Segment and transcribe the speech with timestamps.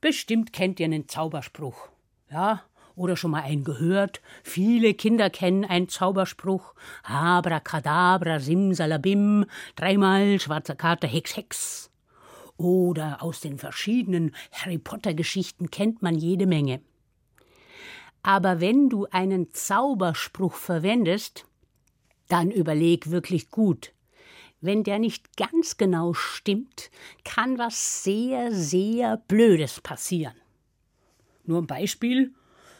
[0.00, 1.88] Bestimmt kennt ihr einen Zauberspruch.
[2.30, 2.62] Ja,
[2.94, 4.20] oder schon mal einen gehört.
[4.42, 6.74] Viele Kinder kennen einen Zauberspruch.
[7.04, 11.90] Abracadabra, Simsalabim, dreimal schwarzer Kater, Hex, Hex.
[12.56, 16.80] Oder aus den verschiedenen Harry Potter Geschichten kennt man jede Menge.
[18.22, 21.46] Aber wenn du einen Zauberspruch verwendest,
[22.26, 23.92] dann überleg wirklich gut.
[24.60, 26.90] Wenn der nicht ganz genau stimmt,
[27.24, 30.34] kann was sehr, sehr Blödes passieren.
[31.44, 32.34] Nur ein Beispiel.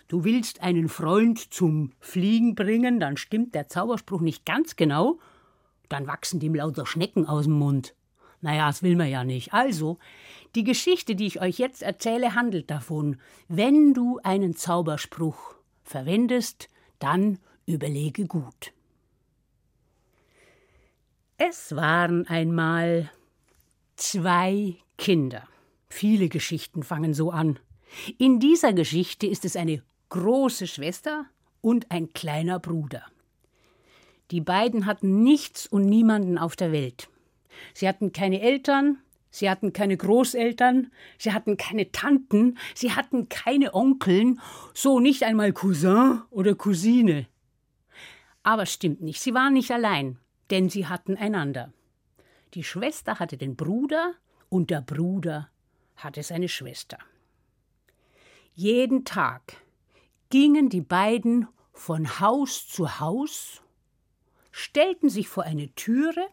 [0.09, 5.19] Du willst einen Freund zum Fliegen bringen, dann stimmt der Zauberspruch nicht ganz genau,
[5.89, 7.95] dann wachsen dem lauter Schnecken aus dem Mund.
[8.41, 9.53] Naja, das will man ja nicht.
[9.53, 9.99] Also,
[10.55, 13.17] die Geschichte, die ich euch jetzt erzähle, handelt davon,
[13.49, 18.73] wenn du einen Zauberspruch verwendest, dann überlege gut.
[21.41, 23.13] Es waren einmal
[23.95, 25.47] zwei Kinder.
[25.89, 27.61] Viele Geschichten fangen so an.
[28.19, 31.27] In dieser Geschichte ist es eine große Schwester
[31.61, 33.05] und ein kleiner Bruder.
[34.33, 37.09] Die beiden hatten nichts und niemanden auf der Welt.
[37.73, 38.99] Sie hatten keine Eltern,
[39.31, 44.41] sie hatten keine Großeltern, sie hatten keine Tanten, sie hatten keine Onkeln,
[44.75, 47.29] so nicht einmal Cousin oder Cousine.
[48.43, 50.19] Aber stimmt nicht, sie waren nicht allein
[50.51, 51.73] denn sie hatten einander.
[52.55, 54.15] Die Schwester hatte den Bruder
[54.49, 55.51] und der Bruder
[55.97, 56.99] hatte seine Schwester.
[58.55, 59.57] Jeden Tag
[60.31, 63.63] gingen die beiden von Haus zu Haus,
[64.51, 66.27] stellten sich vor eine Türe,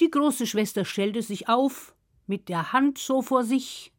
[0.00, 1.94] die große Schwester stellte sich auf,
[2.26, 3.92] mit der Hand so vor sich,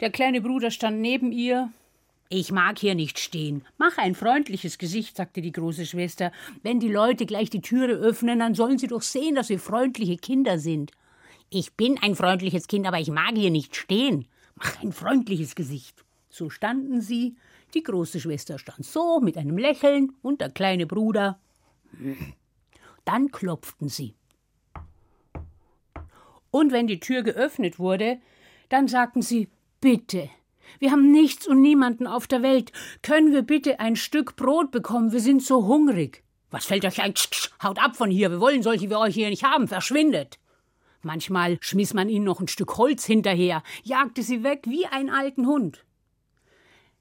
[0.00, 1.72] der kleine Bruder stand neben ihr,
[2.34, 3.64] ich mag hier nicht stehen.
[3.78, 6.32] Mach ein freundliches Gesicht, sagte die große Schwester.
[6.64, 10.16] Wenn die Leute gleich die Türe öffnen, dann sollen sie doch sehen, dass wir freundliche
[10.16, 10.90] Kinder sind.
[11.48, 14.26] Ich bin ein freundliches Kind, aber ich mag hier nicht stehen.
[14.56, 16.04] Mach ein freundliches Gesicht.
[16.28, 17.36] So standen sie.
[17.72, 21.38] Die große Schwester stand so mit einem Lächeln und der kleine Bruder.
[23.04, 24.14] Dann klopften sie.
[26.50, 28.18] Und wenn die Tür geöffnet wurde,
[28.70, 29.48] dann sagten sie
[29.80, 30.30] Bitte,
[30.78, 32.72] wir haben nichts und niemanden auf der Welt.
[33.02, 35.12] Können wir bitte ein Stück Brot bekommen?
[35.12, 36.22] Wir sind so hungrig.
[36.50, 37.14] Was fällt euch ein?
[37.62, 38.30] Haut ab von hier.
[38.30, 39.68] Wir wollen solche wie euch hier nicht haben.
[39.68, 40.38] Verschwindet.
[41.04, 45.46] Manchmal schmiss man ihnen noch ein Stück Holz hinterher, jagte sie weg wie einen alten
[45.46, 45.84] Hund.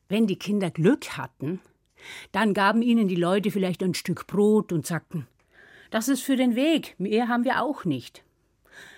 [0.10, 1.62] Wenn die Kinder Glück hatten,
[2.34, 5.28] dann gaben ihnen die Leute vielleicht ein Stück Brot und sagten,
[5.90, 8.24] das ist für den Weg, mehr haben wir auch nicht.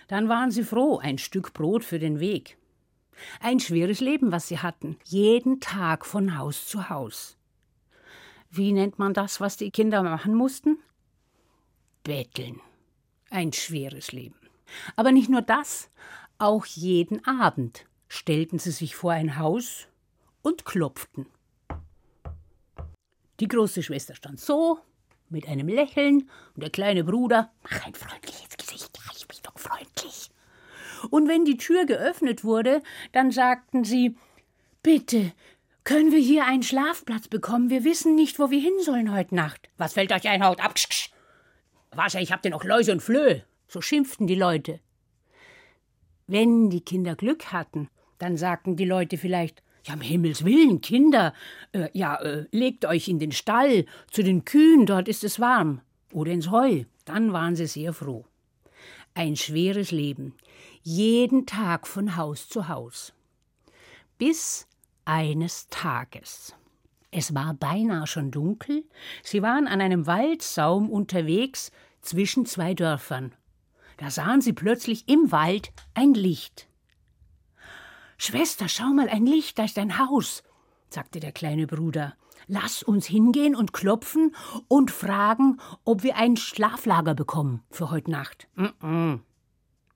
[0.08, 2.58] Dann waren sie froh, ein Stück Brot für den Weg.
[3.40, 7.38] Ein schweres Leben, was sie hatten, jeden Tag von Haus zu Haus.
[8.50, 10.78] Wie nennt man das, was die Kinder machen mussten?
[12.04, 12.62] Betteln.
[13.30, 14.40] Ein schweres Leben.
[14.96, 15.90] Aber nicht nur das,
[16.38, 19.88] auch jeden Abend stellten sie sich vor ein Haus
[20.42, 21.26] und klopften.
[23.40, 24.80] Die große Schwester stand so,
[25.30, 29.58] mit einem Lächeln, und der kleine Bruder, mach ein freundliches Gesicht, ja, ich bin doch
[29.58, 30.30] freundlich.
[31.10, 34.16] Und wenn die Tür geöffnet wurde, dann sagten sie
[34.84, 35.32] Bitte,
[35.84, 37.70] können wir hier einen Schlafplatz bekommen?
[37.70, 39.70] Wir wissen nicht, wo wir hin sollen heute Nacht.
[39.78, 40.74] Was fällt euch ein, haut ab?
[41.92, 43.44] Was, ich hab denn noch Läuse und Flöhe.
[43.68, 44.80] So schimpften die Leute.
[46.28, 51.34] Wenn die Kinder Glück hatten, dann sagten die Leute vielleicht, ja, um Himmels Willen, Kinder,
[51.72, 55.82] äh, ja, äh, legt euch in den Stall, zu den Kühen, dort ist es warm.
[56.12, 56.86] Oder ins Heu.
[57.06, 58.26] Dann waren sie sehr froh.
[59.14, 60.34] Ein schweres Leben
[60.88, 63.12] jeden Tag von Haus zu Haus.
[64.20, 64.68] Bis
[65.04, 66.54] eines Tages.
[67.10, 68.86] Es war beinahe schon dunkel,
[69.24, 73.34] sie waren an einem Waldsaum unterwegs zwischen zwei Dörfern.
[73.98, 76.68] Da sahen sie plötzlich im Wald ein Licht.
[78.20, 80.44] Schwester, schau mal, ein Licht, da ist ein Haus,
[80.90, 82.14] sagte der kleine Bruder.
[82.46, 84.36] Lass uns hingehen und klopfen
[84.68, 88.48] und fragen, ob wir ein Schlaflager bekommen für heute Nacht.
[88.54, 89.20] Mm -mm,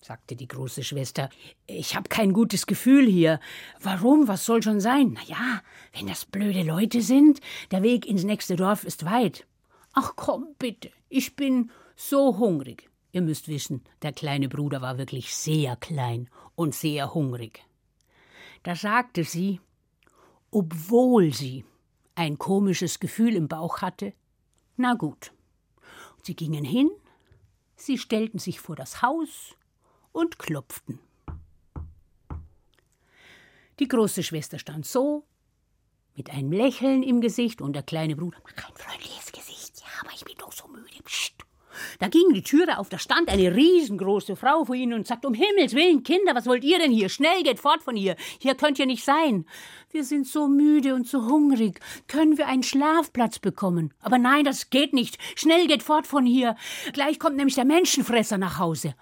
[0.02, 1.30] sagte die große Schwester.
[1.68, 3.40] Ich habe kein gutes Gefühl hier.
[3.82, 4.28] Warum?
[4.28, 5.14] Was soll schon sein?
[5.14, 5.62] Na ja,
[5.94, 7.42] wenn das blöde Leute sind,
[7.72, 9.46] der Weg ins nächste Dorf ist weit.
[9.94, 12.90] Ach komm, bitte, ich bin so hungrig.
[13.12, 17.64] Ihr müsst wissen, der kleine Bruder war wirklich sehr klein und sehr hungrig.
[18.64, 19.60] Da sagte sie,
[20.52, 21.66] obwohl sie
[22.16, 24.14] ein komisches Gefühl im Bauch hatte,
[24.78, 25.32] na gut.
[26.22, 26.90] Sie gingen hin,
[27.76, 29.56] sie stellten sich vor das Haus
[30.12, 31.00] und klopften.
[33.80, 35.24] Die große Schwester stand so,
[36.16, 40.12] mit einem Lächeln im Gesicht und der kleine Bruder, mach ein freundliches Gesicht, ja, aber
[40.14, 41.02] ich bin doch so müde.
[41.04, 41.36] Psst.
[42.00, 45.34] Da ging die Türe auf, da stand eine riesengroße Frau vor ihnen und sagte, um
[45.34, 47.10] Himmels willen, Kinder, was wollt ihr denn hier?
[47.10, 48.16] Schnell, geht fort von hier.
[48.40, 49.46] Hier könnt ihr nicht sein.
[49.92, 51.80] Wir sind so müde und so hungrig.
[52.08, 53.94] Können wir einen Schlafplatz bekommen?
[54.02, 55.18] Aber nein, das geht nicht.
[55.36, 56.56] Schnell, geht fort von hier.
[56.94, 58.96] Gleich kommt nämlich der Menschenfresser nach Hause.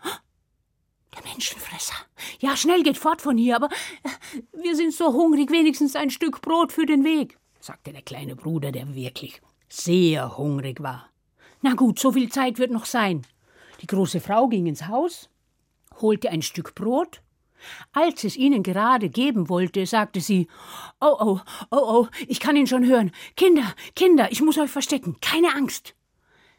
[1.17, 1.95] Der Menschenfresser.
[2.39, 3.69] Ja, schnell geht fort von hier, aber
[4.03, 8.35] äh, wir sind so hungrig, wenigstens ein Stück Brot für den Weg, sagte der kleine
[8.35, 11.09] Bruder, der wirklich sehr hungrig war.
[11.61, 13.25] Na gut, so viel Zeit wird noch sein.
[13.81, 15.29] Die große Frau ging ins Haus,
[15.99, 17.21] holte ein Stück Brot.
[17.91, 20.47] Als es ihnen gerade geben wollte, sagte sie:
[21.01, 21.39] Oh, oh,
[21.71, 23.11] oh, oh, ich kann ihn schon hören.
[23.35, 25.17] Kinder, Kinder, ich muss euch verstecken.
[25.21, 25.95] Keine Angst.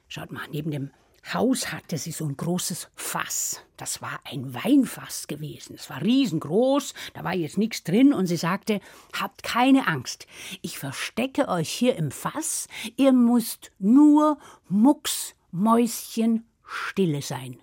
[0.08, 0.90] Schaut mal, neben dem
[1.34, 3.62] Haus hatte sie so ein großes Fass.
[3.76, 5.74] Das war ein Weinfass gewesen.
[5.74, 8.80] Es war riesengroß, da war jetzt nichts drin und sie sagte:
[9.18, 10.26] Habt keine Angst.
[10.62, 12.68] Ich verstecke euch hier im Fass.
[12.96, 14.38] Ihr müsst nur
[14.68, 17.60] mucksmäuschen stille sein.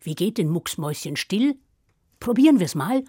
[0.00, 1.58] Wie geht denn mucksmäuschen still?
[2.20, 3.04] Probieren wir's mal.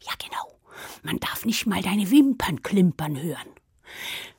[0.00, 0.60] Ja, genau.
[1.02, 3.48] Man darf nicht mal deine Wimpern klimpern hören.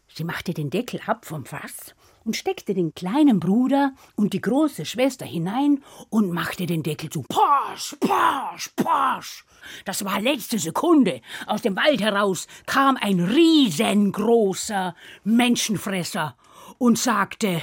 [0.07, 4.85] Sie machte den Deckel ab vom Fass und steckte den kleinen Bruder und die große
[4.85, 7.23] Schwester hinein und machte den Deckel zu.
[7.23, 9.45] Posch, posch, posch.
[9.85, 11.21] Das war letzte Sekunde.
[11.45, 16.35] Aus dem Wald heraus kam ein riesengroßer Menschenfresser
[16.77, 17.61] und sagte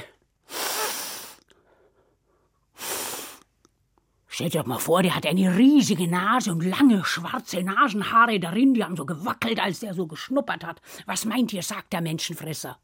[4.27, 8.83] Stellt euch mal vor, der hat eine riesige Nase und lange schwarze Nasenhaare darin, die
[8.83, 10.81] haben so gewackelt, als der so geschnuppert hat.
[11.05, 12.79] Was meint ihr, sagt der Menschenfresser.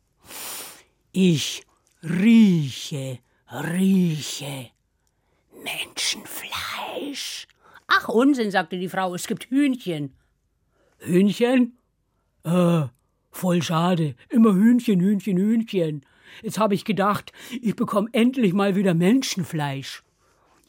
[1.12, 1.64] Ich
[2.04, 3.20] rieche,
[3.52, 4.72] rieche
[5.64, 7.48] Menschenfleisch.
[7.88, 10.14] Ach, Unsinn, sagte die Frau, es gibt Hühnchen.
[11.00, 11.78] Hühnchen?
[12.44, 12.84] Äh,
[13.32, 14.16] voll schade.
[14.30, 16.06] Immer Hühnchen, Hühnchen, Hühnchen.
[16.42, 20.04] Jetzt habe ich gedacht, ich bekomme endlich mal wieder Menschenfleisch.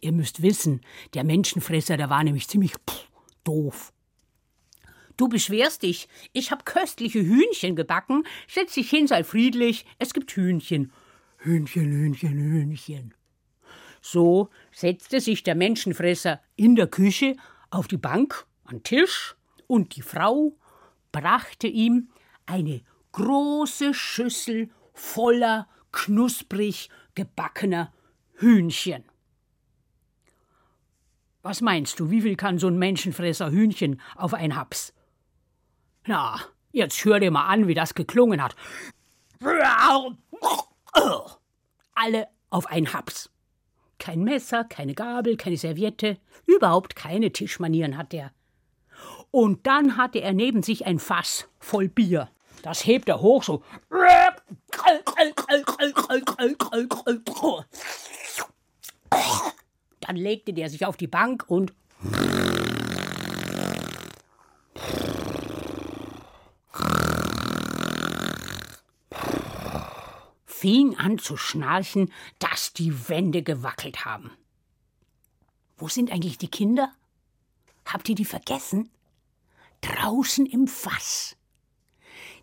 [0.01, 0.81] Ihr müsst wissen,
[1.15, 3.09] der Menschenfresser, der war nämlich ziemlich pff,
[3.45, 3.93] doof.
[5.19, 6.09] Du beschwerst dich.
[6.33, 8.25] Ich hab köstliche Hühnchen gebacken.
[8.49, 9.85] Setz dich hin, sei friedlich.
[9.99, 10.93] Es gibt Hühnchen.
[11.43, 13.15] Hühnchen, Hühnchen, Hühnchen.
[14.03, 17.37] So setzte sich der Menschenfresser in der Küche
[17.71, 20.57] auf die Bank, an Tisch, und die Frau
[21.13, 22.11] brachte ihm
[22.47, 22.83] eine
[23.13, 27.93] große Schüssel voller knusprig gebackener
[28.35, 29.05] Hühnchen.
[31.43, 34.93] Was meinst du, wie viel kann so ein Menschenfresser Hühnchen auf ein Haps?
[36.07, 36.39] Na,
[36.73, 38.57] jetzt hör dir mal an, wie das geklungen hat.
[41.95, 43.31] Alle auf ein Haps.
[43.99, 48.33] Kein Messer, keine Gabel, keine Serviette, überhaupt keine Tischmanieren hat er.
[49.31, 52.31] Und dann hatte er neben sich ein Fass voll Bier.
[52.63, 53.63] Das hebt er hoch so.
[60.01, 61.73] Dann legte der sich auf die Bank und
[70.61, 74.31] fing an zu schnarchen, dass die Wände gewackelt haben.
[75.77, 76.93] Wo sind eigentlich die Kinder?
[77.87, 78.91] Habt ihr die vergessen?
[79.81, 81.37] Draußen im Fass.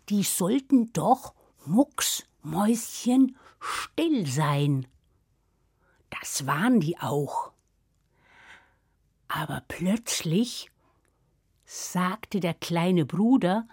[0.08, 1.34] Die sollten doch
[1.66, 4.86] mucksmäuschen still sein.
[6.10, 7.52] Das waren die auch.
[9.28, 10.70] Aber plötzlich
[11.64, 13.68] sagte der kleine Bruder,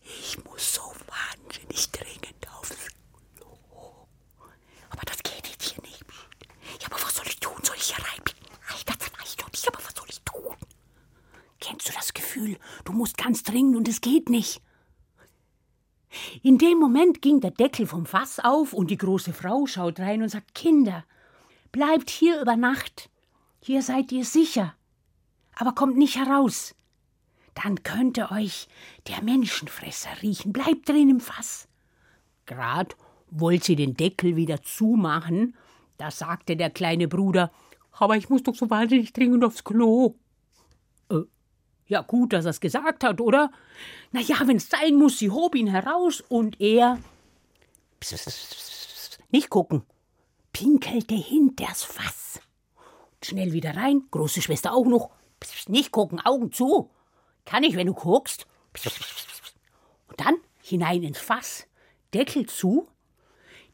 [0.00, 2.76] ich muss so wahnsinnig dringend aufs
[3.36, 4.06] Klo.
[4.90, 6.04] Aber das geht jetzt hier nicht.
[6.80, 7.62] Ja, aber was soll ich tun?
[7.62, 8.22] Soll ich hier rein?
[8.86, 10.56] Das weiß ich doch nicht, aber was soll ich tun?
[11.60, 14.62] Kennst du das Gefühl, du musst ganz dringend und es geht nicht?
[16.42, 20.22] In dem Moment ging der Deckel vom Fass auf und die große Frau schaut rein
[20.22, 21.04] und sagt: Kinder,
[21.70, 23.10] bleibt hier über Nacht.
[23.60, 24.74] Hier seid ihr sicher.
[25.54, 26.74] Aber kommt nicht heraus.
[27.54, 28.68] Dann könnte euch
[29.06, 30.52] der Menschenfresser riechen.
[30.52, 31.68] Bleibt drin im Fass.
[32.46, 32.96] Grad
[33.30, 35.56] wollte sie den Deckel wieder zumachen,
[35.98, 37.52] da sagte der kleine Bruder:
[37.92, 40.16] Aber ich muss doch so wahnsinnig dringend aufs Klo.
[41.90, 43.50] Ja, gut, dass er's gesagt hat, oder?
[44.12, 47.00] Na ja, wenn's sein muss, sie hob ihn heraus und er.
[47.98, 49.82] Psst, psst, psst, nicht gucken.
[50.52, 52.40] Pinkelte hinters Fass.
[53.24, 55.10] Schnell wieder rein, große Schwester auch noch.
[55.66, 56.90] Nicht gucken, Augen zu.
[57.44, 58.46] Kann ich, wenn du guckst.
[60.06, 61.66] Und dann hinein ins Fass,
[62.14, 62.86] Deckel zu.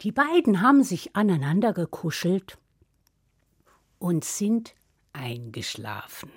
[0.00, 2.56] Die beiden haben sich aneinander gekuschelt
[3.98, 4.74] und sind
[5.12, 6.32] eingeschlafen.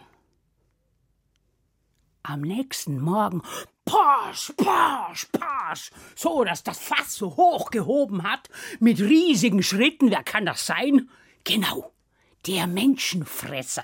[2.30, 3.42] Am nächsten Morgen
[3.86, 10.22] Pasch, pasch, pasch, so dass das Fass so hoch gehoben hat, mit riesigen Schritten, wer
[10.22, 11.10] kann das sein?
[11.44, 11.92] Genau,
[12.46, 13.84] der Menschenfresser.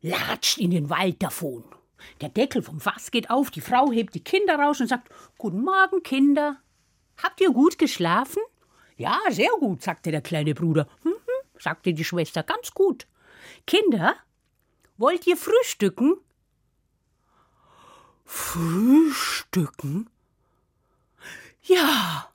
[0.00, 1.64] Latscht in den Wald davon.
[2.22, 5.60] Der Deckel vom Fass geht auf, die Frau hebt die Kinder raus und sagt: Guten
[5.60, 6.56] Morgen, Kinder.
[7.22, 8.40] Habt ihr gut geschlafen?
[8.96, 10.88] Ja, sehr gut, sagte der kleine Bruder.
[11.02, 13.06] Hm, hm, sagte die Schwester, ganz gut.
[13.66, 14.14] Kinder,
[14.96, 16.16] wollt ihr frühstücken?
[18.24, 20.08] Frühstücken?
[21.62, 22.30] Ja,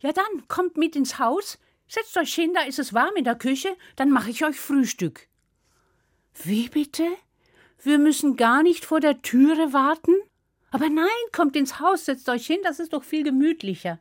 [0.00, 1.58] ja dann kommt mit ins Haus,
[1.88, 5.28] setzt euch hin, da ist es warm in der Küche, dann mache ich euch Frühstück.
[6.42, 7.06] Wie bitte?
[7.82, 10.14] Wir müssen gar nicht vor der Türe warten?
[10.70, 14.00] Aber nein, kommt ins Haus, setzt euch hin, das ist doch viel gemütlicher.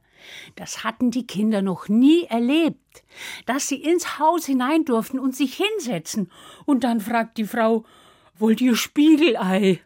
[0.55, 3.03] Das hatten die Kinder noch nie erlebt,
[3.45, 6.31] dass sie ins Haus hinein durften und sich hinsetzen.
[6.65, 7.85] Und dann fragt die Frau,
[8.39, 9.81] wollt ihr Spiegelei?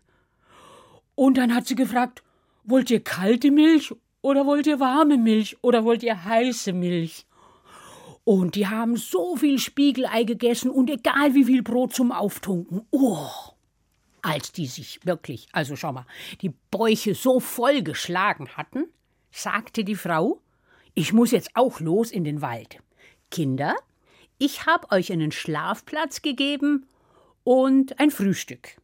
[1.17, 2.21] Und dann hat sie gefragt,
[2.63, 7.25] wollt ihr kalte Milch oder wollt ihr warme Milch oder wollt ihr heiße Milch?
[8.23, 12.85] Und die haben so viel Spiegelei gegessen und egal wie viel Brot zum Auftunken.
[12.91, 13.31] Oh!
[14.21, 16.05] Als die sich wirklich, also schau mal,
[16.41, 18.85] die Bäuche so voll geschlagen hatten,
[19.31, 20.39] sagte die Frau,
[20.93, 22.77] ich muss jetzt auch los in den Wald.
[23.31, 23.75] Kinder,
[24.37, 26.85] ich hab euch einen Schlafplatz gegeben
[27.43, 28.77] und ein Frühstück.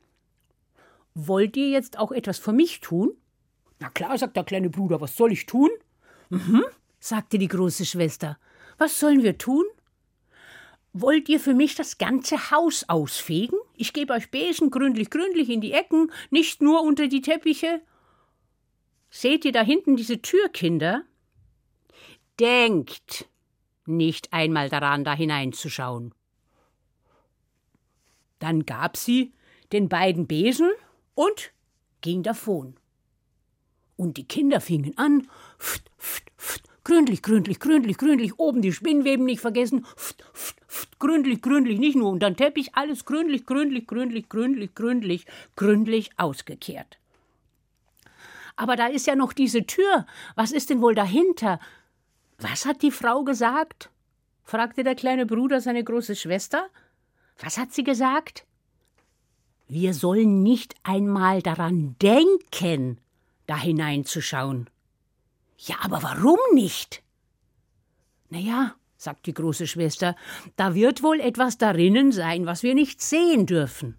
[1.15, 3.15] Wollt ihr jetzt auch etwas für mich tun?
[3.79, 5.70] Na klar, sagt der kleine Bruder, was soll ich tun?
[6.29, 6.63] Mhm,
[7.00, 8.39] sagte die große Schwester.
[8.77, 9.65] Was sollen wir tun?
[10.93, 13.58] Wollt ihr für mich das ganze Haus ausfegen?
[13.75, 17.82] Ich gebe euch Besen gründlich, gründlich in die Ecken, nicht nur unter die Teppiche.
[19.10, 21.03] Seht ihr da hinten diese Tür, Kinder?
[22.39, 23.27] Denkt
[23.86, 26.13] nicht einmal daran, da hineinzuschauen.
[28.39, 29.34] Dann gab sie
[29.72, 30.72] den beiden Besen
[31.15, 31.51] und
[32.01, 32.75] ging davon.
[33.96, 35.27] Und die Kinder fingen an,
[35.60, 41.00] pft, pft, pft, gründlich, gründlich, gründlich, gründlich, oben die Spinnweben nicht vergessen, pft, pft, pft,
[41.00, 46.98] gründlich, gründlich, nicht nur unter den Teppich, alles gründlich, gründlich, gründlich, gründlich, gründlich, gründlich ausgekehrt.
[48.55, 50.05] Aber da ist ja noch diese Tür.
[50.36, 51.60] Was ist denn wohl dahinter?
[52.39, 53.89] Was hat die Frau gesagt?
[54.43, 56.67] fragte der kleine Bruder seine große Schwester.
[57.39, 58.46] Was hat sie gesagt?
[59.74, 63.01] Wir sollen nicht einmal daran denken,
[63.48, 64.70] da hineinzuschauen.
[65.58, 67.01] Ja, aber warum nicht?
[68.30, 70.15] Na ja, sagt die große Schwester,
[70.58, 73.98] da wird wohl etwas darinnen sein, was wir nicht sehen dürfen.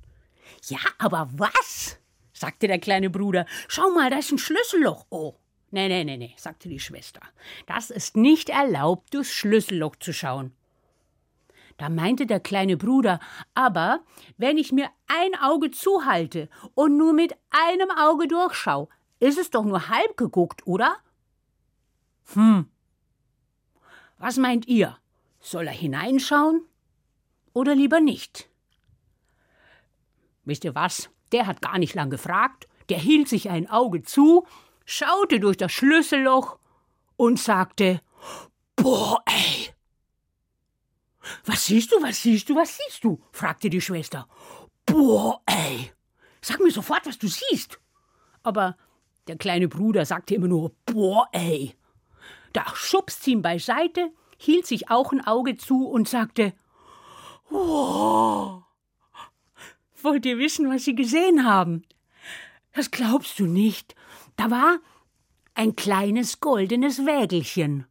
[0.68, 1.98] Ja, aber was?
[2.32, 3.44] sagte der kleine Bruder.
[3.66, 5.06] Schau mal, da ist ein Schlüsselloch.
[5.10, 5.34] Oh.
[5.72, 7.20] Nee, nee, nee, nee, sagte die Schwester.
[7.66, 10.52] Das ist nicht erlaubt, durchs Schlüsselloch zu schauen.
[11.76, 13.18] Da meinte der kleine Bruder,
[13.54, 14.00] aber
[14.36, 18.88] wenn ich mir ein Auge zuhalte und nur mit einem Auge durchschau,
[19.18, 20.96] ist es doch nur halb geguckt, oder?
[22.34, 22.66] Hm.
[24.18, 24.96] Was meint ihr?
[25.40, 26.62] Soll er hineinschauen
[27.52, 28.48] oder lieber nicht?
[30.44, 31.10] Wisst ihr was?
[31.32, 34.46] Der hat gar nicht lang gefragt, der hielt sich ein Auge zu,
[34.84, 36.58] schaute durch das Schlüsselloch
[37.16, 38.00] und sagte:
[38.76, 39.74] Boah, ey,
[41.44, 43.20] was siehst du, was siehst du, was siehst du?
[43.32, 44.28] fragte die Schwester.
[44.86, 45.92] Boah, ey.
[46.40, 47.80] Sag mir sofort, was du siehst.
[48.42, 48.76] Aber
[49.26, 51.74] der kleine Bruder sagte immer nur Boah, ey.
[52.52, 56.52] Da schubst sie ihn beiseite, hielt sich auch ein Auge zu und sagte
[57.48, 58.62] Wow.
[60.02, 61.84] Wollt ihr wissen, was sie gesehen haben?
[62.74, 63.94] Das glaubst du nicht.
[64.36, 64.78] Da war
[65.54, 67.86] ein kleines goldenes Wägelchen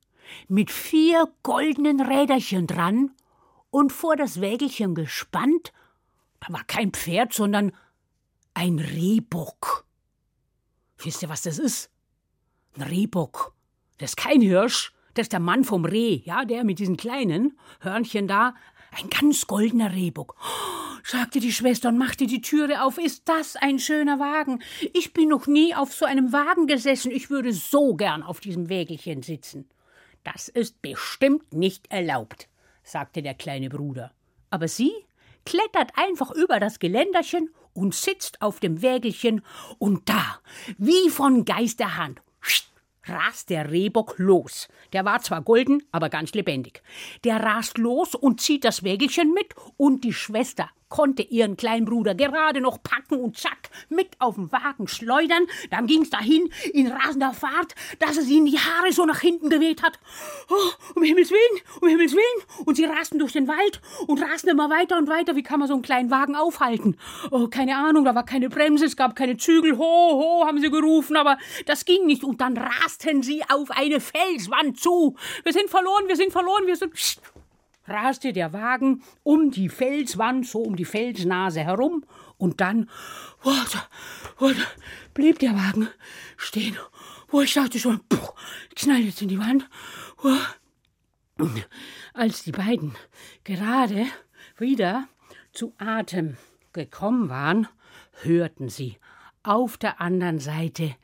[0.48, 3.12] mit vier goldenen Räderchen dran
[3.74, 5.74] und vor das Wägelchen gespannt,
[6.40, 7.72] da war kein Pferd, sondern
[8.54, 9.88] ein Rehbock.
[11.00, 11.90] Wisst ihr, was das ist?
[12.76, 13.56] Ein Rehbock.
[13.98, 17.58] Das ist kein Hirsch, das ist der Mann vom Reh, ja, der mit diesen kleinen
[17.80, 18.54] Hörnchen da.
[18.92, 20.36] Ein ganz goldener Rehbock.
[20.40, 23.00] Oh, sagte die Schwester und machte die Türe auf.
[23.00, 24.62] Ist das ein schöner Wagen?
[24.94, 27.12] Ich bin noch nie auf so einem Wagen gesessen.
[27.12, 29.68] Ich würde so gern auf diesem Wägelchen sitzen.
[30.24, 32.50] Das ist bestimmt nicht erlaubt
[32.84, 34.12] sagte der kleine Bruder.
[34.50, 34.92] Aber sie
[35.46, 39.42] klettert einfach über das Geländerchen und sitzt auf dem Wägelchen,
[39.80, 40.40] und da,
[40.78, 42.22] wie von Geisterhand,
[43.06, 44.68] rast der Rehbock los.
[44.94, 46.82] Der war zwar golden, aber ganz lebendig.
[47.24, 52.14] Der rast los und zieht das Wägelchen mit, und die Schwester konnte ihren kleinen Bruder
[52.14, 55.48] gerade noch packen und zack, mit auf den Wagen schleudern.
[55.72, 59.82] Dann ging's dahin in rasender Fahrt, dass es ihnen die Haare so nach hinten geweht
[59.82, 60.00] hat.
[60.52, 62.66] Oh, um Himmels Willen, um Himmels Willen.
[62.66, 65.36] Und sie rasten durch den Wald und rasten immer weiter und weiter.
[65.36, 66.96] Wie kann man so einen kleinen Wagen aufhalten?
[67.32, 69.80] Oh, keine Ahnung, da war keine Bremse, es gab keine Zügel.
[69.80, 72.24] Ho, ho, haben sie gerufen, aber das ging nicht.
[72.24, 75.16] Und dann rasten sie auf eine Felswand zu.
[75.44, 76.94] Wir sind verloren, wir sind verloren, wir sind.
[76.94, 77.20] Psst
[77.86, 82.06] raste der Wagen um die Felswand, so um die Felsnase herum,
[82.38, 82.90] und dann
[83.44, 83.52] oh,
[84.40, 84.54] da,
[85.14, 85.88] blieb der Wagen
[86.38, 86.78] stehen.
[87.32, 88.30] Oh, ich dachte schon, puh,
[88.76, 89.70] knallt jetzt in die Wand.
[92.14, 92.96] Als die beiden
[93.44, 94.06] gerade
[94.58, 95.08] wieder
[95.52, 96.38] zu Atem
[96.74, 97.68] gekommen waren,
[98.22, 98.98] hörten sie
[99.44, 100.96] auf der anderen Seite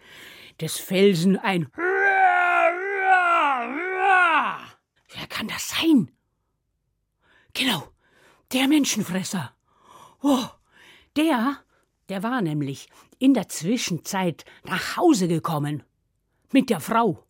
[0.62, 1.68] des Felsen ein
[5.12, 6.12] Wer kann das sein?
[7.54, 7.84] Genau,
[8.52, 9.54] der Menschenfresser.
[10.22, 10.46] Oh,
[11.16, 11.58] der,
[12.10, 15.84] der war nämlich in der Zwischenzeit nach Hause gekommen.
[16.52, 17.26] Mit der Frau.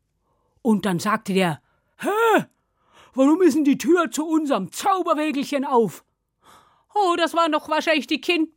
[0.61, 1.61] Und dann sagte der,
[1.97, 2.45] Hä?
[3.13, 6.05] Warum ist denn die Tür zu unserem Zauberwägelchen auf?
[6.93, 8.49] Oh, das war doch wahrscheinlich die Kind.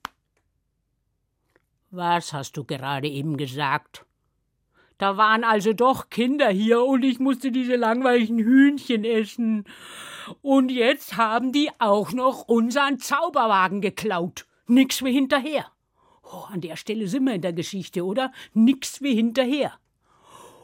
[1.91, 4.07] Was hast du gerade eben gesagt?
[5.03, 9.65] Da waren also doch Kinder hier und ich musste diese langweiligen Hühnchen essen.
[10.43, 14.47] Und jetzt haben die auch noch unseren Zauberwagen geklaut.
[14.69, 15.67] Nix wie hinterher.
[16.23, 18.31] Oh, an der Stelle sind wir in der Geschichte, oder?
[18.55, 19.73] Nix wie hinterher.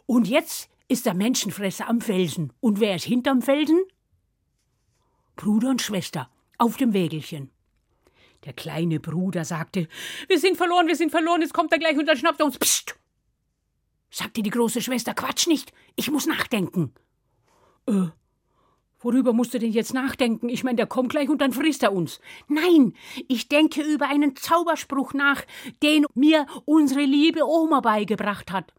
[0.07, 2.53] Und jetzt ist der Menschenfresser am Felsen.
[2.61, 3.81] Und wer ist hinterm Felsen?
[5.35, 7.51] Bruder und Schwester auf dem Wägelchen.
[8.45, 9.89] Der kleine Bruder sagte:
[10.29, 12.57] Wir sind verloren, wir sind verloren, jetzt kommt er gleich und dann schnappt er uns.
[12.57, 12.95] Psst!
[14.11, 15.15] Sagte die große Schwester.
[15.15, 16.93] Quatsch nicht, ich muss nachdenken.
[17.87, 18.09] Äh,
[19.01, 20.49] worüber musst du denn jetzt nachdenken?
[20.49, 22.21] Ich meine, der kommt gleich und dann frisst er uns.
[22.49, 22.95] Nein,
[23.29, 25.43] ich denke über einen Zauberspruch nach,
[25.83, 28.73] den mir unsere liebe Oma beigebracht hat.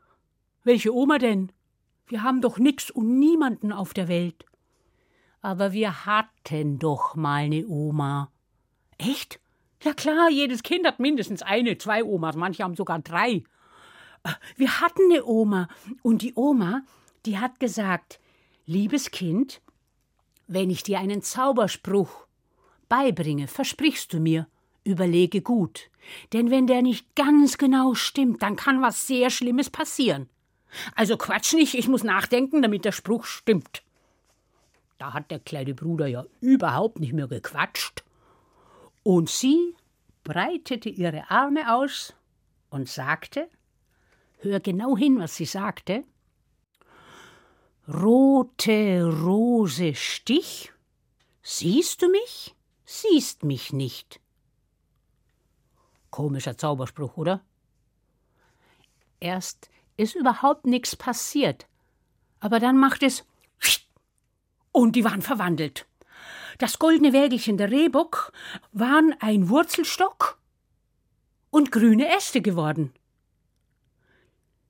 [0.64, 1.52] Welche Oma denn?
[2.08, 4.46] Wir haben doch nix und niemanden auf der Welt.
[5.42, 8.32] Aber wir hatten doch mal eine Oma.
[8.98, 9.40] Echt?
[9.84, 13.44] Ja klar, jedes Kind hat mindestens eine, zwei Omas, manche haben sogar drei.
[14.56, 15.68] Wir hatten eine Oma
[16.02, 16.82] und die Oma,
[17.26, 18.20] die hat gesagt,
[18.66, 19.62] liebes Kind,
[20.48, 22.26] wenn ich dir einen Zauberspruch
[22.88, 24.48] beibringe, versprichst du mir,
[24.84, 25.90] überlege gut,
[26.34, 30.30] denn wenn der nicht ganz genau stimmt, dann kann was sehr Schlimmes passieren.
[30.96, 33.84] Also quatsch nicht, ich muss nachdenken, damit der Spruch stimmt.
[34.98, 38.04] Da hat der kleine Bruder ja überhaupt nicht mehr gequatscht.
[39.04, 39.76] Und sie
[40.24, 42.14] breitete ihre Arme aus
[42.70, 43.50] und sagte
[44.42, 46.04] Hör genau hin, was sie sagte.
[47.88, 50.72] Rote Rose Stich,
[51.42, 54.22] siehst du mich, siehst mich nicht.
[56.10, 57.42] Komischer Zauberspruch, oder?
[59.20, 61.68] Erst ist überhaupt nichts passiert,
[62.40, 63.26] aber dann macht es
[64.72, 65.86] und die waren verwandelt.
[66.58, 68.32] Das goldene Wägelchen der Rehbock
[68.72, 70.40] waren ein Wurzelstock
[71.50, 72.94] und grüne Äste geworden.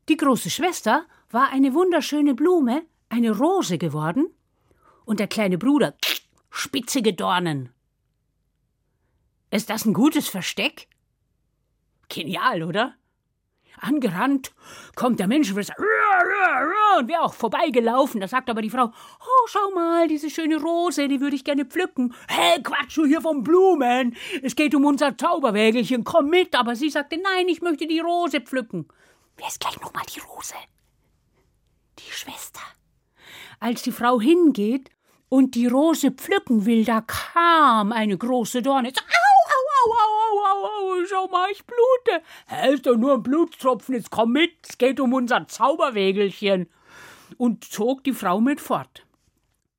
[0.09, 4.33] Die große Schwester war eine wunderschöne Blume, eine Rose geworden,
[5.05, 5.93] und der kleine Bruder
[6.49, 7.69] spitzige Dornen.
[9.51, 10.87] Ist das ein gutes Versteck?
[12.07, 12.95] Genial, oder?
[13.81, 14.51] Angerannt
[14.95, 15.75] kommt der Menschenfresser
[16.97, 18.19] und wäre auch vorbeigelaufen.
[18.19, 21.65] Da sagt aber die Frau: Oh, schau mal, diese schöne Rose, die würde ich gerne
[21.65, 22.15] pflücken.
[22.27, 24.15] Hey, Quatsch, du hier von Blumen.
[24.41, 26.03] Es geht um unser Zauberwägelchen.
[26.03, 26.55] Komm mit.
[26.55, 28.87] Aber sie sagte: Nein, ich möchte die Rose pflücken.
[29.39, 30.55] Wer ist gleich nochmal die Rose?
[31.97, 32.59] Die Schwester.
[33.61, 34.89] Als die Frau hingeht
[35.29, 38.89] und die Rose pflücken will, da kam eine große Dorne.
[38.89, 42.21] Au, au, au, au, au, au, schau mal, ich blute.
[42.47, 46.69] Hä, ist doch nur ein Blutstropfen, jetzt komm mit, es geht um unser Zauberwägelchen.
[47.37, 49.05] Und zog die Frau mit fort.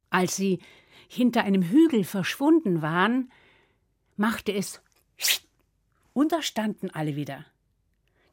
[0.08, 0.60] Als sie
[1.08, 3.30] hinter einem Hügel verschwunden waren,
[4.16, 4.80] machte es
[6.12, 7.44] und da standen alle wieder.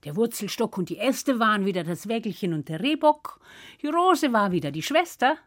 [0.03, 3.39] Der Wurzelstock und die Äste waren wieder das Wägelchen und der Rehbock,
[3.81, 5.37] die Rose war wieder die Schwester,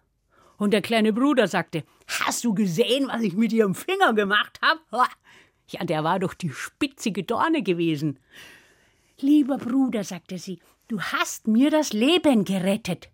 [0.61, 4.81] und der kleine Bruder sagte: Hast du gesehen, was ich mit ihrem Finger gemacht habe?
[5.69, 8.19] Ja, der war doch die spitzige Dorne gewesen.
[9.21, 13.09] Lieber Bruder, sagte sie, du hast mir das Leben gerettet.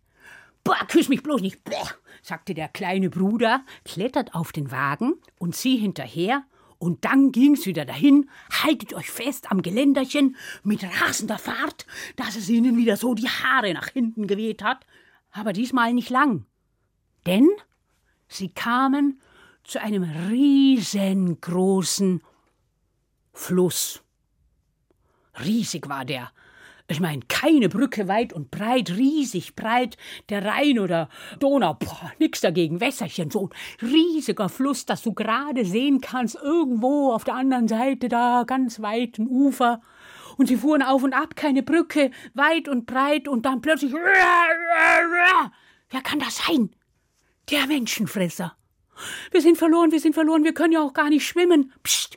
[0.65, 1.77] Boah, küss mich bloß nicht, Bäh,
[2.23, 6.43] sagte der kleine Bruder, klettert auf den Wagen und sie hinterher
[6.79, 11.87] und dann ging's wieder dahin, haltet euch fest am Geländerchen mit rasender Fahrt,
[12.17, 14.87] dass es ihnen wieder so die Haare nach hinten geweht hat,
[15.33, 16.47] aber diesmal nicht lang.
[17.27, 17.49] Denn
[18.29, 19.21] sie kamen
[19.65, 22.23] zu einem riesengroßen
[23.33, 24.03] Fluss.
[25.45, 26.31] Riesig war der.
[26.89, 29.97] Ich meine, keine Brücke weit und breit, riesig breit.
[30.29, 31.09] Der Rhein oder
[31.41, 37.13] Donau, boah, nix dagegen, Wässerchen, so ein riesiger Fluss, dass du gerade sehen kannst, irgendwo
[37.13, 39.81] auf der anderen Seite da, ganz weit ein Ufer.
[40.37, 43.93] Und sie fuhren auf und ab, keine Brücke, weit und breit und dann plötzlich.
[43.93, 45.51] Wer
[46.03, 46.71] kann das sein?
[47.51, 48.57] Der Menschenfresser.
[49.33, 51.73] Wir sind verloren, wir sind verloren, wir können ja auch gar nicht schwimmen.
[51.83, 52.17] Psst,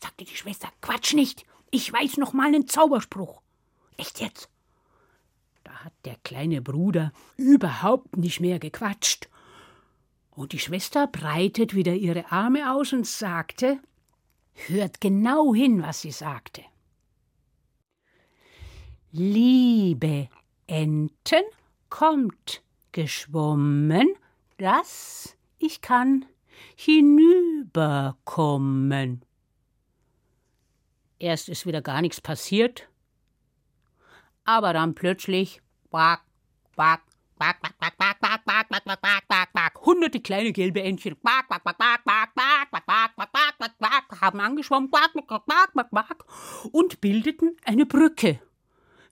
[0.00, 1.44] sagte die Schwester, Quatsch nicht.
[1.70, 3.43] Ich weiß noch mal einen Zauberspruch.
[3.96, 4.48] Echt jetzt?
[5.64, 9.28] Da hat der kleine Bruder überhaupt nicht mehr gequatscht.
[10.30, 13.78] Und die Schwester breitet wieder ihre Arme aus und sagte,
[14.66, 16.62] hört genau hin, was sie sagte.
[19.12, 20.28] Liebe
[20.66, 21.44] Enten,
[21.88, 24.08] kommt geschwommen,
[24.58, 26.26] dass ich kann
[26.74, 29.22] hinüberkommen.
[31.20, 32.88] Erst ist wieder gar nichts passiert,
[34.44, 36.22] aber dann plötzlich quack,
[36.74, 37.02] quack,
[37.38, 41.16] quack, quack, quack, quack, quack, quack, quack, quack, quack, quack, quack, hunderte kleine gelbe Entchen
[41.20, 45.12] quack, quack, quack, quack, quack, quack, quack, quack, quack, quack, quack, quack, haben angeschwommen quack,
[45.12, 46.24] quack, quack, quack, quack
[46.72, 48.40] und bildeten eine Brücke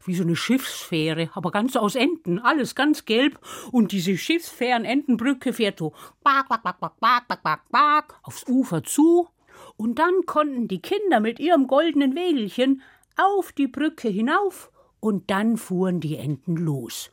[0.07, 3.39] wie so eine Schiffsfähre, aber ganz aus Enten, alles ganz gelb.
[3.71, 5.91] Und diese Schiffsfähren-Entenbrücke fährt so
[6.23, 9.29] quack, quack, quack, quack, quack, quack, quack, quack, aufs Ufer zu.
[9.77, 12.83] Und dann konnten die Kinder mit ihrem goldenen Wägelchen
[13.17, 14.72] auf die Brücke hinauf
[15.03, 17.11] und dann fuhren die Enten los.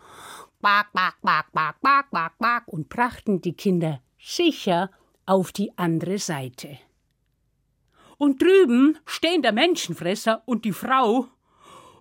[0.61, 4.91] Quack, quack, quack, quack, quack, quack, quack und brachten die Kinder sicher
[5.25, 6.77] auf die andere Seite.
[8.19, 11.27] Und drüben stehen der Menschenfresser und die Frau.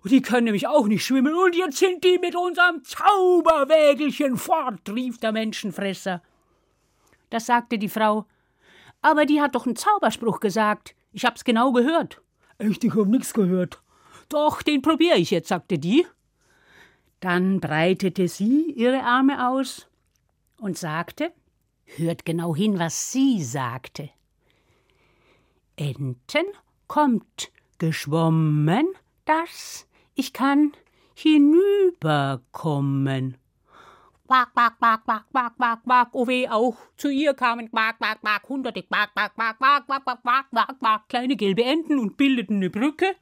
[0.03, 1.33] Die können nämlich auch nicht schwimmen.
[1.33, 6.21] Und jetzt sind die mit unserem Zauberwägelchen fort, rief der Menschenfresser.
[7.31, 8.25] Das sagte die Frau.
[9.01, 10.93] Aber die hat doch einen Zauberspruch gesagt.
[11.13, 12.21] Ich hab's genau gehört.
[12.59, 13.81] Echt, ich hab nix gehört.
[14.29, 16.05] Doch, den probiere ich jetzt, sagte die.
[17.19, 19.87] Dann breitete sie ihre Arme aus
[20.59, 21.33] und sagte,
[21.83, 24.11] hört genau hin, was sie sagte.
[25.75, 26.45] Enten
[26.87, 28.87] kommt geschwommen,
[29.25, 30.73] dass ich kann
[31.15, 33.37] hinüberkommen.
[34.27, 38.21] Quack, quack, quack, quack, quack, quack, quack, oh weh, auch zu ihr kamen quack, quack,
[38.21, 42.15] quack, hunderte quack, quack, quack, quack, quack, quack, quack, quack, quack, kleine gelbe Enten und
[42.15, 43.15] bildeten eine Brücke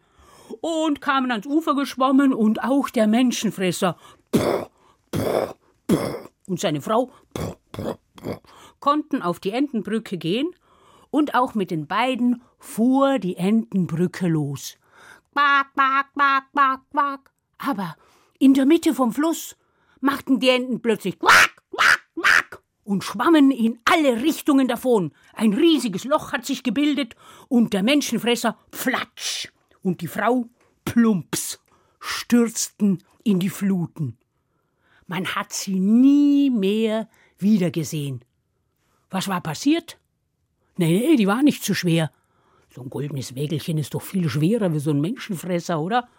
[0.61, 3.97] und kamen ans Ufer geschwommen und auch der Menschenfresser
[6.47, 7.11] und seine Frau
[8.79, 10.49] konnten auf die Entenbrücke gehen
[11.09, 14.77] und auch mit den beiden fuhr die Entenbrücke los.
[15.33, 17.31] Quack, quack, quack, quack, quack.
[17.59, 17.95] Aber
[18.39, 19.55] in der Mitte vom Fluss
[19.99, 25.11] machten die Enten plötzlich quack, quack, quack und schwammen in alle Richtungen davon.
[25.33, 27.15] Ein riesiges Loch hat sich gebildet
[27.47, 29.49] und der Menschenfresser pflatsch
[29.87, 30.49] und die Frau
[30.83, 31.59] plumps
[31.99, 34.17] stürzten in die Fluten.
[35.07, 38.23] Man hat sie nie mehr wiedergesehen.
[39.09, 39.97] Was war passiert?
[40.75, 42.11] Nee, nee, die war nicht so schwer.
[42.69, 46.09] So ein goldenes Wägelchen ist doch viel schwerer wie so ein Menschenfresser, oder?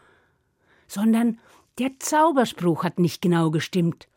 [0.87, 1.39] Sondern
[1.79, 4.09] der Zauberspruch hat nicht genau gestimmt.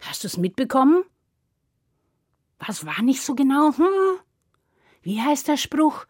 [0.00, 1.02] Hast du's mitbekommen?
[2.60, 3.76] Was war nicht so genau?
[3.76, 4.20] Hm?
[5.02, 6.06] Wie heißt der Spruch?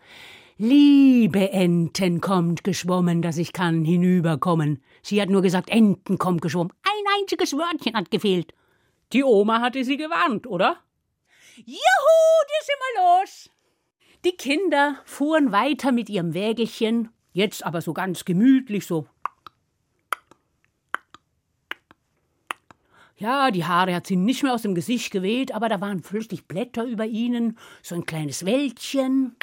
[0.60, 4.82] Liebe Enten kommt geschwommen, dass ich kann hinüberkommen.
[5.02, 6.72] Sie hat nur gesagt, Enten kommt geschwommen.
[6.82, 8.52] Ein einziges Wörtchen hat gefehlt.
[9.12, 10.78] Die Oma hatte sie gewarnt, oder?
[11.58, 13.50] Juhu, die sind wir los.
[14.24, 19.06] Die Kinder fuhren weiter mit ihrem Wägelchen, jetzt aber so ganz gemütlich, so.
[23.16, 26.48] Ja, die Haare hat sie nicht mehr aus dem Gesicht geweht, aber da waren flüssig
[26.48, 29.36] Blätter über ihnen, so ein kleines Wäldchen.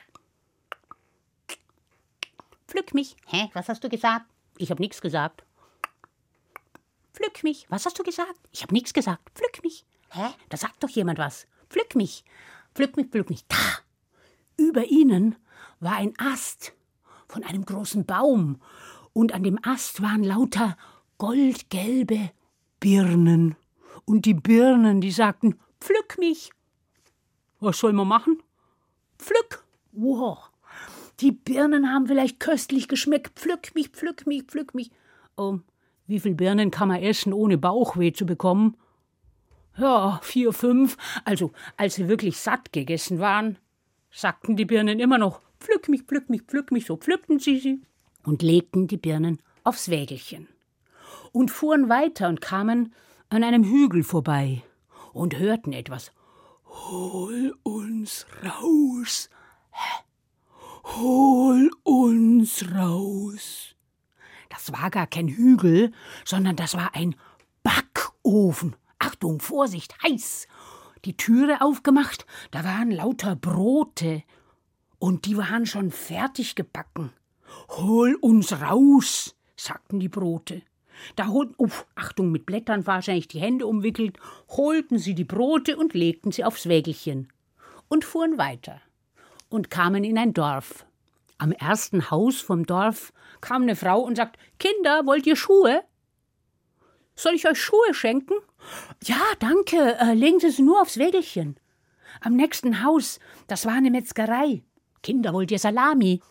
[2.67, 3.15] Pflück mich.
[3.27, 4.25] Hä, was hast du gesagt?
[4.57, 5.43] Ich hab nichts gesagt.
[7.13, 7.65] Pflück mich.
[7.69, 8.39] Was hast du gesagt?
[8.51, 9.29] Ich hab nichts gesagt.
[9.35, 9.85] Pflück mich.
[10.09, 10.27] Hä?
[10.49, 11.47] Da sagt doch jemand was.
[11.69, 12.23] Pflück mich.
[12.73, 13.45] Pflück mich, pflück mich.
[13.47, 13.55] Da.
[14.57, 15.35] Über ihnen
[15.79, 16.73] war ein Ast
[17.27, 18.61] von einem großen Baum,
[19.13, 20.77] und an dem Ast waren lauter
[21.17, 22.31] goldgelbe
[22.81, 23.55] Birnen.
[24.03, 26.51] Und die Birnen, die sagten, pflück mich.
[27.61, 28.43] Was soll man machen?
[29.17, 29.63] Pflück.
[29.93, 30.49] Wow.
[31.19, 33.39] Die Birnen haben vielleicht köstlich geschmeckt.
[33.39, 34.91] Pflück mich, pflück mich, pflück mich.
[35.37, 35.59] Oh,
[36.07, 38.77] wie viel Birnen kann man essen, ohne Bauchweh zu bekommen?
[39.77, 40.97] Ja, vier, fünf.
[41.25, 43.57] Also, als sie wirklich satt gegessen waren,
[44.11, 47.81] sagten die Birnen immer noch Pflück mich, pflück mich, pflück mich, so pflückten sie sie
[48.23, 50.47] und legten die Birnen aufs Wägelchen
[51.31, 52.93] und fuhren weiter und kamen
[53.29, 54.61] an einem Hügel vorbei
[55.11, 56.11] und hörten etwas.
[56.65, 59.29] Hol uns raus.
[59.71, 60.04] Hä?
[60.93, 63.75] Hol uns raus.
[64.49, 65.91] Das war gar kein Hügel,
[66.23, 67.15] sondern das war ein
[67.63, 68.75] Backofen.
[68.99, 70.47] Achtung, Vorsicht, heiß.
[71.03, 74.23] Die Türe aufgemacht, da waren lauter Brote.
[74.99, 77.11] Und die waren schon fertig gebacken.
[77.69, 80.61] Hol uns raus, sagten die Brote.
[81.15, 84.17] Da holten, uff, Achtung, mit Blättern wahrscheinlich die Hände umwickelt,
[84.49, 87.33] holten sie die Brote und legten sie aufs Wägelchen
[87.89, 88.79] und fuhren weiter
[89.55, 90.85] und kamen in ein Dorf.
[91.37, 95.83] Am ersten Haus vom Dorf kam eine Frau und sagt: Kinder, wollt ihr Schuhe?
[97.15, 98.33] Soll ich euch Schuhe schenken?
[99.03, 101.57] Ja, danke, äh, legen Sie sie nur aufs Wägelchen.
[102.21, 104.63] Am nächsten Haus, das war eine Metzgerei.
[105.01, 106.21] Kinder, wollt ihr Salami?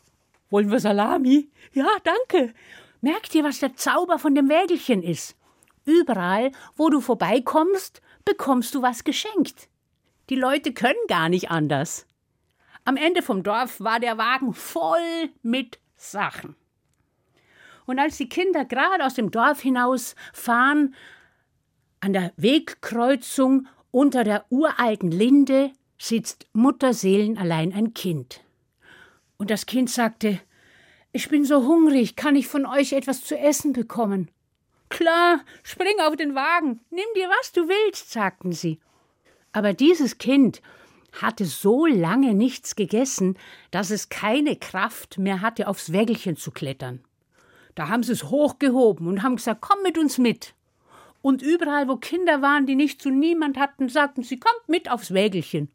[0.51, 1.51] Wollen wir Salami?
[1.73, 2.55] Ja, danke.
[3.01, 5.37] Merkt ihr, was der Zauber von dem Wägelchen ist?
[5.85, 9.69] Überall, wo du vorbeikommst, bekommst du was geschenkt.
[10.31, 12.07] Die Leute können gar nicht anders.
[12.85, 16.55] Am Ende vom Dorf war der Wagen voll mit Sachen.
[17.87, 20.95] Und als die Kinder gerade aus dem Dorf hinaus fahren,
[22.01, 28.43] an der Wegkreuzung unter der uralten Linde sitzt Mutterseelenallein ein Kind.
[29.39, 30.41] Und das Kind sagte,
[31.13, 34.31] ich bin so hungrig, kann ich von euch etwas zu essen bekommen?
[34.91, 38.81] Klar, spring auf den Wagen, nimm dir was du willst, sagten sie.
[39.53, 40.61] Aber dieses Kind
[41.21, 43.37] hatte so lange nichts gegessen,
[43.71, 47.01] dass es keine Kraft mehr hatte, aufs Wägelchen zu klettern.
[47.75, 50.55] Da haben sie es hochgehoben und haben gesagt, komm mit uns mit.
[51.23, 55.15] Und überall, wo Kinder waren, die nicht zu niemand hatten, sagten sie, kommt mit aufs
[55.15, 55.71] Wägelchen.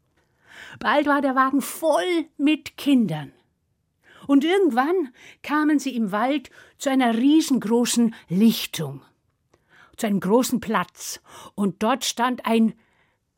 [0.78, 3.32] Bald war der Wagen voll mit Kindern.
[4.26, 9.02] Und irgendwann kamen sie im Wald zu einer riesengroßen Lichtung,
[9.96, 11.20] zu einem großen Platz,
[11.54, 12.74] und dort stand ein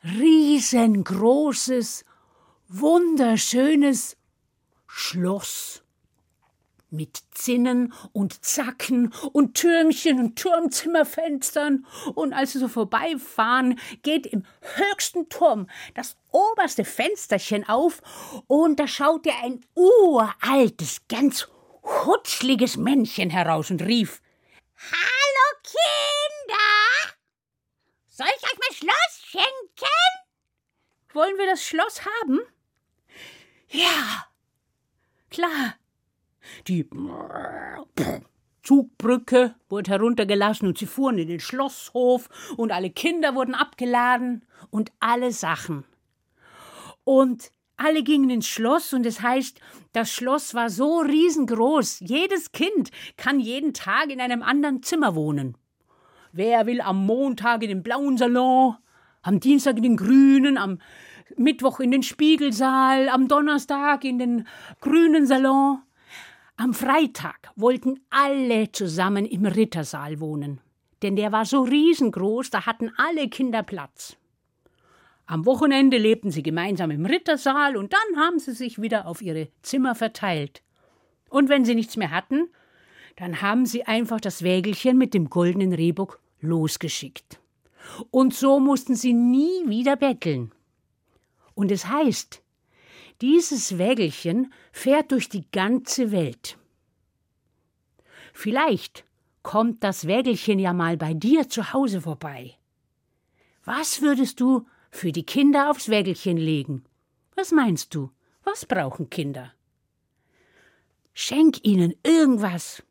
[0.04, 2.04] riesengroßes,
[2.68, 4.16] wunderschönes
[4.86, 5.82] Schloss
[6.90, 14.44] mit Zinnen und Zacken und Türmchen und Turmzimmerfenstern, und als sie so vorbeifahren, geht im
[14.76, 18.02] höchsten Turm das oberste Fensterchen auf,
[18.46, 21.48] und da schaut ihr ein uraltes, ganz
[21.82, 24.20] hutzliges Männchen heraus und rief
[24.76, 27.14] Hallo Kinder.
[28.08, 29.11] Soll ich euch mein Schloss?
[31.12, 32.40] Wollen wir das Schloss haben?
[33.68, 34.26] Ja.
[35.30, 35.74] Klar.
[36.68, 36.88] Die
[38.62, 44.92] Zugbrücke wurde heruntergelassen und sie fuhren in den Schlosshof und alle Kinder wurden abgeladen und
[45.00, 45.84] alle Sachen.
[47.04, 49.60] Und alle gingen ins Schloss und es heißt,
[49.92, 55.56] das Schloss war so riesengroß, jedes Kind kann jeden Tag in einem anderen Zimmer wohnen.
[56.32, 58.76] Wer will am Montag in den blauen Salon,
[59.22, 60.78] am Dienstag in den grünen, am
[61.36, 64.46] Mittwoch in den Spiegelsaal, am Donnerstag in den
[64.80, 65.78] grünen Salon.
[66.56, 70.60] Am Freitag wollten alle zusammen im Rittersaal wohnen,
[71.02, 74.16] denn der war so riesengroß, da hatten alle Kinder Platz.
[75.26, 79.48] Am Wochenende lebten sie gemeinsam im Rittersaal und dann haben sie sich wieder auf ihre
[79.62, 80.62] Zimmer verteilt.
[81.30, 82.48] Und wenn sie nichts mehr hatten,
[83.16, 87.41] dann haben sie einfach das Wägelchen mit dem goldenen Rehbock losgeschickt.
[88.10, 90.52] Und so mussten sie nie wieder betteln.
[91.54, 92.42] Und es heißt,
[93.20, 96.58] dieses Wägelchen fährt durch die ganze Welt.
[98.32, 99.04] Vielleicht
[99.42, 102.56] kommt das Wägelchen ja mal bei dir zu Hause vorbei.
[103.64, 106.84] Was würdest du für die Kinder aufs Wägelchen legen?
[107.34, 108.10] Was meinst du?
[108.44, 109.52] Was brauchen Kinder?
[111.14, 112.82] Schenk ihnen irgendwas.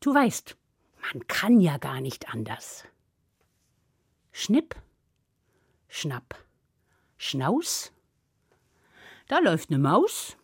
[0.00, 0.56] Du weißt,
[1.02, 2.84] man kann ja gar nicht anders.
[4.32, 4.74] Schnipp,
[5.88, 6.34] schnapp,
[7.18, 7.92] schnaus,
[9.28, 10.36] da läuft eine Maus.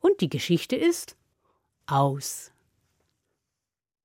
[0.00, 1.16] Und die Geschichte ist
[1.86, 2.52] aus.